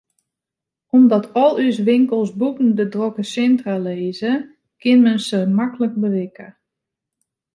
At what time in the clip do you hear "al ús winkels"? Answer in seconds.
1.41-2.31